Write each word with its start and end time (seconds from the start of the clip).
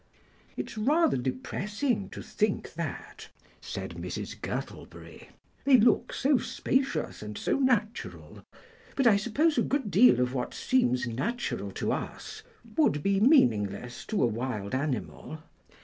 "It's 0.57 0.79
rather 0.79 1.15
depressing 1.15 2.09
to 2.09 2.23
think 2.23 2.73
that," 2.73 3.29
said 3.61 3.97
Mrs. 3.97 4.35
Gurtleberry; 4.41 5.29
"they 5.63 5.77
look 5.77 6.11
so 6.11 6.39
spacious 6.39 7.21
and 7.21 7.37
so 7.37 7.59
natural, 7.59 8.43
but 8.95 9.05
I 9.05 9.15
suppose 9.15 9.59
a 9.59 9.61
good 9.61 9.91
deal 9.91 10.19
of 10.19 10.33
what 10.33 10.55
seems 10.55 11.05
natural 11.05 11.69
to 11.73 11.91
us 11.91 12.41
would 12.77 13.03
be 13.03 13.19
meaningless 13.19 14.03
to 14.07 14.23
a 14.23 14.25
wild 14.25 14.73
animal." 14.73 15.43